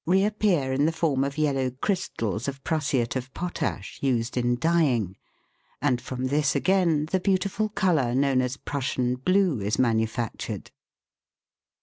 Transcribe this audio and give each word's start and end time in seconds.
reappear 0.07 0.73
in 0.73 0.87
the 0.87 0.91
form 0.91 1.23
of 1.23 1.37
yellow 1.37 1.69
crystals 1.69 2.47
of 2.47 2.63
prussiate 2.63 3.15
of 3.15 3.31
potash 3.35 3.99
used 4.01 4.35
in 4.35 4.55
dyeing, 4.57 5.15
and 5.79 6.01
from 6.01 6.25
this 6.25 6.55
again 6.55 7.05
PA 7.05 7.19
PER 7.19 7.19
MA 7.19 7.21
KING. 7.21 7.21
281 7.21 7.21
the 7.21 7.31
beautiful 7.31 7.69
colour 7.69 8.15
known 8.15 8.41
as 8.41 8.57
Prussian 8.57 9.13
blue 9.17 9.59
is 9.61 9.77
manu 9.77 10.07
factured. 10.07 10.71